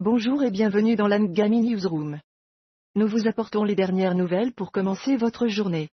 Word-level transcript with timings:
Bonjour 0.00 0.44
et 0.44 0.52
bienvenue 0.52 0.94
dans 0.94 1.08
l'Angami 1.08 1.60
Newsroom. 1.60 2.20
Nous 2.94 3.08
vous 3.08 3.26
apportons 3.26 3.64
les 3.64 3.74
dernières 3.74 4.14
nouvelles 4.14 4.52
pour 4.52 4.70
commencer 4.70 5.16
votre 5.16 5.48
journée. 5.48 5.88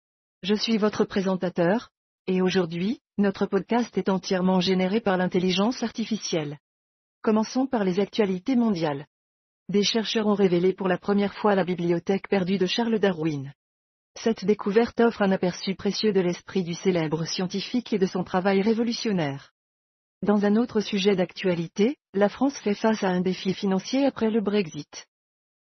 Je 0.43 0.55
suis 0.55 0.79
votre 0.79 1.05
présentateur, 1.05 1.91
et 2.27 2.41
aujourd'hui, 2.41 3.03
notre 3.19 3.45
podcast 3.45 3.99
est 3.99 4.09
entièrement 4.09 4.59
généré 4.61 5.03
par 5.03 5.19
l'intelligence 5.19 5.83
artificielle. 5.83 6.57
Commençons 7.21 7.67
par 7.67 7.85
les 7.85 8.01
actualités 8.01 8.57
mondiales. 8.57 9.05
Des 9.69 9.83
chercheurs 9.83 10.29
ont 10.29 10.35
révélé 10.35 10.73
pour 10.73 10.89
la 10.89 10.97
première 10.97 11.35
fois 11.35 11.55
la 11.55 11.65
bibliothèque 11.65 12.27
perdue 12.27 12.57
de 12.57 12.65
Charles 12.65 13.01
Darwin. 13.01 13.53
Cette 14.15 14.47
découverte 14.47 14.99
offre 15.01 15.21
un 15.21 15.31
aperçu 15.31 15.75
précieux 15.75 16.15
de 16.15 16.21
l'esprit 16.21 16.65
du 16.65 16.73
célèbre 16.73 17.27
scientifique 17.27 17.93
et 17.93 17.99
de 17.99 18.07
son 18.07 18.25
travail 18.25 18.63
révolutionnaire. 18.63 19.53
Dans 20.23 20.45
un 20.45 20.57
autre 20.57 20.81
sujet 20.81 21.17
d'actualité, 21.17 21.97
la 22.13 22.29
France 22.29 22.59
fait 22.59 22.75
face 22.75 23.03
à 23.03 23.09
un 23.09 23.23
défi 23.23 23.55
financier 23.55 24.05
après 24.05 24.31
le 24.31 24.43
Brexit. 24.43 25.07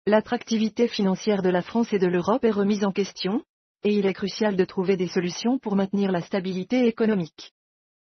L'attractivité 0.08 0.88
financière 0.88 1.44
de 1.44 1.50
la 1.50 1.62
France 1.62 1.94
et 1.94 2.00
de 2.00 2.08
l'Europe 2.08 2.44
est 2.44 2.50
remise 2.50 2.84
en 2.84 2.92
question, 2.92 3.44
et 3.84 3.94
il 3.94 4.08
est 4.08 4.14
crucial 4.14 4.56
de 4.56 4.66
trouver 4.66 4.98
des 4.98 5.08
solutions 5.08 5.60
pour 5.60 5.76
maintenir 5.76 6.12
la 6.12 6.22
stabilité 6.22 6.88
économique. 6.88 7.54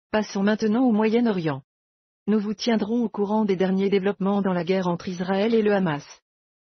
Passons 0.10 0.42
maintenant 0.42 0.84
au 0.86 0.92
Moyen-Orient. 0.92 1.62
Nous 2.26 2.40
vous 2.40 2.56
tiendrons 2.56 3.04
au 3.04 3.10
courant 3.10 3.46
des 3.46 3.56
derniers 3.56 3.92
développements 3.92 4.42
dans 4.42 4.54
la 4.54 4.64
guerre 4.64 4.88
entre 4.88 5.10
Israël 5.10 5.54
et 5.54 5.62
le 5.62 5.76
Hamas. 5.76 6.06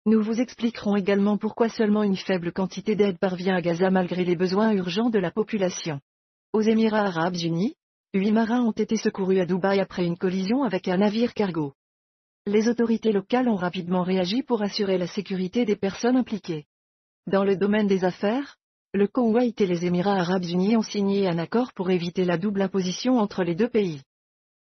Nous 0.05 0.23
vous 0.23 0.43
expliquerons 0.43 0.97
également 0.97 1.39
pourquoi 1.39 1.71
seulement 1.71 2.03
une 2.03 2.17
faible 2.17 2.53
quantité 2.53 2.97
d'aide 2.97 3.19
parvient 3.19 3.57
à 3.57 3.63
Gaza 3.63 3.89
malgré 3.91 4.27
les 4.27 4.37
besoins 4.37 4.73
urgents 4.73 5.09
de 5.09 5.19
la 5.19 5.31
population. 5.31 6.01
Aux 6.53 6.61
Émirats 6.61 7.07
arabes 7.07 7.37
unis, 7.37 7.77
Huit 8.13 8.33
marins 8.33 8.65
ont 8.65 8.73
été 8.73 8.97
secourus 8.97 9.39
à 9.39 9.47
Dubaï 9.47 9.79
après 9.79 10.05
une 10.05 10.19
collision 10.19 10.65
avec 10.65 10.89
un 10.89 10.97
navire 10.97 11.33
cargo. 11.33 11.75
Les 12.45 12.69
autorités 12.69 13.13
locales 13.13 13.49
ont 13.49 13.55
rapidement 13.55 14.03
réagi 14.03 14.43
pour 14.43 14.63
assurer 14.63 14.99
la 14.99 15.07
sécurité 15.07 15.65
des 15.65 15.77
personnes 15.77 16.17
impliquées. 16.17 16.67
Dans 17.29 17.45
le 17.45 17.57
domaine 17.57 17.87
des 17.87 18.05
affaires, 18.05 18.57
le 18.93 19.07
Koweït 19.07 19.61
et 19.61 19.67
les 19.67 19.87
Émirats 19.87 20.19
arabes 20.19 20.45
unis 20.45 20.77
ont 20.77 20.83
signé 20.83 21.29
un 21.29 21.39
accord 21.39 21.73
pour 21.73 21.93
éviter 21.93 22.25
la 22.25 22.37
double 22.37 22.63
imposition 22.63 23.21
entre 23.21 23.45
les 23.45 23.55
deux 23.55 23.69
pays. 23.69 24.03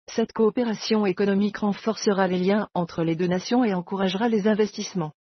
Cette 0.06 0.32
coopération 0.32 1.04
économique 1.04 1.56
renforcera 1.56 2.28
les 2.28 2.38
liens 2.38 2.68
entre 2.74 3.02
les 3.02 3.16
deux 3.16 3.26
nations 3.26 3.64
et 3.64 3.74
encouragera 3.74 4.28
les 4.28 4.46
investissements. 4.46 5.14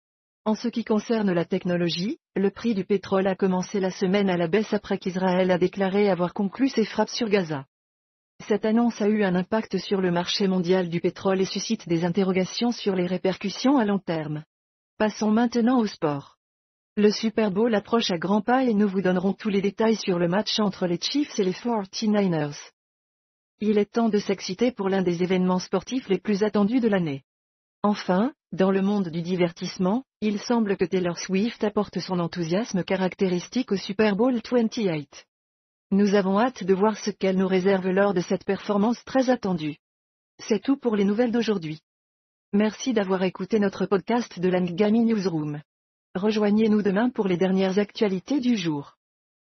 En 0.45 0.53
ce 0.53 0.67
qui 0.67 0.83
concerne 0.83 1.31
la 1.31 1.45
technologie, 1.45 2.19
le 2.35 2.52
prix 2.52 2.75
du 2.75 2.85
pétrole 2.85 3.25
a 3.25 3.35
commencé 3.35 3.80
la 3.80 3.89
semaine 3.89 4.30
à 4.30 4.38
la 4.38 4.47
baisse 4.47 4.73
après 4.73 5.00
qu'Israël 5.00 5.50
a 5.50 5.58
déclaré 5.58 6.08
avoir 6.08 6.35
conclu 6.35 6.69
ses 6.69 6.85
frappes 6.85 7.09
sur 7.09 7.28
Gaza. 7.28 7.66
Cette 8.47 8.66
annonce 8.66 9.02
a 9.02 9.08
eu 9.08 9.23
un 9.23 9.36
impact 9.36 9.78
sur 9.78 10.02
le 10.02 10.11
marché 10.11 10.47
mondial 10.47 10.89
du 10.89 11.00
pétrole 11.00 11.42
et 11.42 11.45
suscite 11.45 11.88
des 11.88 12.06
interrogations 12.06 12.72
sur 12.72 12.95
les 12.95 13.06
répercussions 13.06 13.78
à 13.78 13.86
long 13.86 14.00
terme. 14.00 14.44
Passons 14.97 15.31
maintenant 15.31 15.80
au 15.80 15.86
sport. 15.86 16.38
Le 16.97 17.12
Super 17.12 17.52
Bowl 17.52 17.73
approche 17.75 18.09
à 18.09 18.17
grands 18.17 18.42
pas 18.42 18.64
et 18.64 18.73
nous 18.73 18.88
vous 18.88 19.02
donnerons 19.02 19.34
tous 19.34 19.50
les 19.50 19.62
détails 19.62 19.95
sur 19.95 20.17
le 20.17 20.28
match 20.28 20.59
entre 20.59 20.88
les 20.88 21.00
Chiefs 21.00 21.39
et 21.39 21.44
les 21.44 21.53
49ers. 21.53 22.58
Il 23.59 23.78
est 23.78 23.92
temps 23.92 24.09
de 24.09 24.17
s'exciter 24.17 24.72
pour 24.72 24.89
l'un 24.89 25.03
des 25.03 25.23
événements 25.23 25.59
sportifs 25.59 26.09
les 26.09 26.19
plus 26.19 26.44
attendus 26.44 26.80
de 26.80 26.88
l'année. 26.88 27.23
Enfin, 27.84 28.34
dans 28.52 28.72
le 28.72 28.81
monde 28.81 29.09
du 29.09 29.22
divertissement, 29.22 30.03
il 30.19 30.39
semble 30.39 30.78
que 30.78 30.86
Taylor 30.86 31.17
Swift 31.17 31.64
apporte 31.64 32.00
son 32.00 32.19
enthousiasme 32.19 32.84
caractéristique 32.84 33.72
au 33.72 33.78
Super 33.78 34.16
Bowl 34.16 34.39
28. 34.52 35.28
Nous 35.94 36.16
avons 36.16 36.39
hâte 36.39 36.64
de 36.64 36.73
voir 36.73 36.97
ce 36.97 37.11
qu'elle 37.11 37.36
nous 37.36 37.50
réserve 37.50 37.89
lors 37.89 38.14
de 38.14 38.22
cette 38.22 38.45
performance 38.45 39.03
très 39.03 39.30
attendue. 39.30 39.75
C'est 40.39 40.64
tout 40.64 40.78
pour 40.78 40.95
les 40.95 41.03
nouvelles 41.03 41.34
d'aujourd'hui. 41.34 41.81
Merci 42.53 42.94
d'avoir 42.94 43.23
écouté 43.23 43.59
notre 43.59 43.86
podcast 43.86 44.40
de 44.40 44.47
l'Angami 44.47 45.03
Newsroom. 45.03 45.62
Rejoignez-nous 46.16 46.81
demain 46.81 47.09
pour 47.09 47.28
les 47.28 47.35
dernières 47.35 47.78
actualités 47.78 48.40
du 48.40 48.56
jour. 48.56 48.96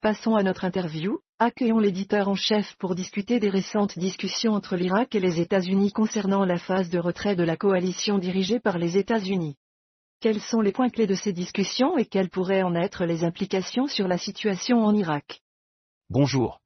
Passons 0.01 0.35
à 0.35 0.41
notre 0.41 0.65
interview, 0.65 1.19
accueillons 1.37 1.77
l'éditeur 1.77 2.27
en 2.27 2.33
chef 2.33 2.75
pour 2.79 2.95
discuter 2.95 3.39
des 3.39 3.49
récentes 3.49 3.99
discussions 3.99 4.53
entre 4.53 4.75
l'Irak 4.75 5.13
et 5.13 5.19
les 5.19 5.39
États-Unis 5.39 5.91
concernant 5.91 6.43
la 6.43 6.57
phase 6.57 6.89
de 6.89 6.97
retrait 6.97 7.35
de 7.35 7.43
la 7.43 7.55
coalition 7.55 8.17
dirigée 8.17 8.59
par 8.59 8.79
les 8.79 8.97
États-Unis. 8.97 9.57
Quels 10.21 10.41
sont 10.41 10.61
les 10.61 10.71
points 10.71 10.89
clés 10.89 11.05
de 11.05 11.13
ces 11.13 11.33
discussions 11.33 11.99
et 11.99 12.05
quelles 12.05 12.31
pourraient 12.31 12.63
en 12.63 12.73
être 12.73 13.05
les 13.05 13.23
implications 13.23 13.85
sur 13.85 14.07
la 14.07 14.17
situation 14.17 14.83
en 14.83 14.95
Irak? 14.95 15.43
Bonjour. 16.11 16.59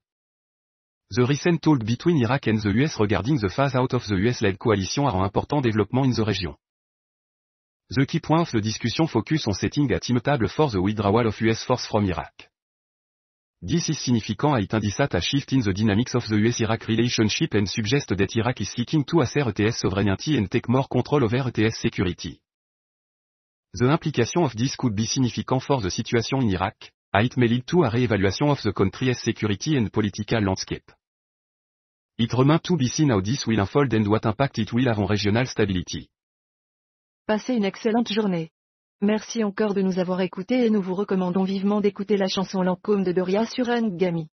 The 1.11 1.23
recent 1.23 1.61
talk 1.61 1.85
between 1.85 2.17
Iraq 2.17 2.47
and 2.47 2.59
the 2.59 2.71
US 2.81 2.99
regarding 2.99 3.37
the 3.37 3.49
phase 3.49 3.75
out 3.75 3.93
of 3.93 4.03
the 4.07 4.15
US-led 4.15 4.57
coalition 4.57 5.03
are 5.03 5.15
an 5.15 5.25
important 5.25 5.61
development 5.61 6.07
in 6.07 6.13
the 6.13 6.25
region. 6.25 6.55
The 7.91 8.07
key 8.07 8.21
point 8.21 8.47
of 8.47 8.51
the 8.53 8.61
discussion 8.61 9.05
focus 9.05 9.45
on 9.45 9.53
setting 9.53 9.93
a 9.93 9.99
timetable 9.99 10.47
for 10.47 10.71
the 10.71 10.81
withdrawal 10.81 11.27
of 11.27 11.39
US 11.41 11.63
force 11.63 11.85
from 11.85 12.09
Iraq. 12.09 12.33
This 13.61 13.87
is 13.89 14.03
significant 14.03 14.63
it 14.63 14.73
indicate 14.73 15.13
a 15.13 15.21
shift 15.21 15.53
in 15.53 15.61
the 15.61 15.73
dynamics 15.73 16.15
of 16.15 16.27
the 16.27 16.37
US-Iraq 16.37 16.87
relationship 16.87 17.53
and 17.53 17.69
suggest 17.69 18.07
that 18.17 18.35
Iraq 18.35 18.61
is 18.61 18.71
seeking 18.71 19.03
to 19.03 19.21
assert 19.21 19.59
ETS 19.59 19.81
sovereignty 19.81 20.39
and 20.39 20.49
take 20.49 20.67
more 20.67 20.87
control 20.87 21.23
over 21.23 21.51
ETS 21.53 21.77
security. 21.77 22.41
The 23.75 23.91
implication 23.91 24.41
of 24.41 24.55
this 24.55 24.75
could 24.75 24.95
be 24.95 25.05
significant 25.05 25.61
for 25.61 25.81
the 25.81 25.91
situation 25.91 26.41
in 26.41 26.55
Iraq, 26.55 26.77
it 27.21 27.37
may 27.37 27.47
lead 27.47 27.65
to 27.67 27.83
a 27.83 27.89
of 27.89 28.61
the 28.63 28.73
country's 28.73 29.19
security 29.19 29.77
and 29.77 29.89
political 29.91 30.41
landscape. 30.41 30.91
It 32.17 32.33
remains 32.33 32.61
to 32.63 32.77
be 32.77 32.87
seen 32.87 33.09
how 33.09 33.21
this 33.21 33.45
will 33.45 33.59
unfold 33.59 33.93
and 33.93 34.07
what 34.07 34.25
impact 34.25 34.59
it 34.59 34.71
will 34.71 34.85
have 34.85 34.99
on 34.99 35.07
regional 35.07 35.45
stability. 35.45 36.09
Passez 37.27 37.55
une 37.55 37.65
excellente 37.65 38.11
journée. 38.13 38.51
Merci 39.01 39.43
encore 39.43 39.73
de 39.73 39.81
nous 39.81 39.99
avoir 39.99 40.21
écoutés 40.21 40.65
et 40.65 40.69
nous 40.69 40.81
vous 40.81 40.95
recommandons 40.95 41.43
vivement 41.43 41.81
d'écouter 41.81 42.17
la 42.17 42.27
chanson 42.27 42.61
Lancôme 42.61 43.03
de 43.03 43.11
Doria 43.11 43.45
sur 43.45 43.67
Ngami. 43.67 44.29